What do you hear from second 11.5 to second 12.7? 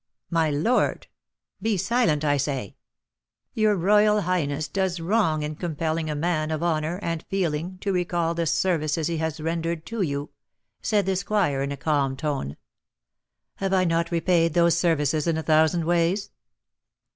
in a calm tone.